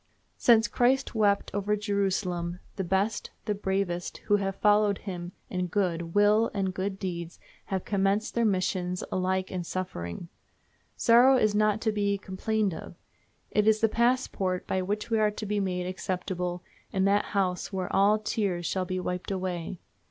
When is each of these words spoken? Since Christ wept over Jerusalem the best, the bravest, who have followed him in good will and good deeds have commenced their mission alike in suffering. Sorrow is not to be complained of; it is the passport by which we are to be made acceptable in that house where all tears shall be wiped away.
Since 0.39 0.67
Christ 0.67 1.13
wept 1.13 1.51
over 1.53 1.75
Jerusalem 1.75 2.57
the 2.75 2.83
best, 2.83 3.29
the 3.45 3.53
bravest, 3.53 4.17
who 4.25 4.37
have 4.37 4.55
followed 4.55 4.97
him 4.97 5.31
in 5.47 5.67
good 5.67 6.15
will 6.15 6.49
and 6.55 6.73
good 6.73 6.97
deeds 6.97 7.39
have 7.65 7.85
commenced 7.85 8.33
their 8.33 8.43
mission 8.43 8.95
alike 9.11 9.51
in 9.51 9.63
suffering. 9.63 10.27
Sorrow 10.95 11.37
is 11.37 11.53
not 11.53 11.81
to 11.81 11.91
be 11.91 12.17
complained 12.17 12.73
of; 12.73 12.95
it 13.51 13.67
is 13.67 13.79
the 13.79 13.87
passport 13.89 14.65
by 14.65 14.81
which 14.81 15.11
we 15.11 15.19
are 15.19 15.29
to 15.29 15.45
be 15.45 15.59
made 15.59 15.85
acceptable 15.85 16.63
in 16.91 17.05
that 17.05 17.25
house 17.37 17.71
where 17.71 17.95
all 17.95 18.17
tears 18.17 18.65
shall 18.65 18.85
be 18.85 18.99
wiped 18.99 19.29
away. 19.29 19.77